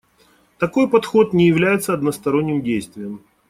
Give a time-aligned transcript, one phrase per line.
[0.57, 3.21] Такой подход не является односторонним действием.